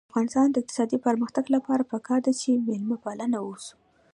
[0.01, 3.73] د افغانستان د اقتصادي پرمختګ لپاره پکار ده چې مېلمه پال اوسو.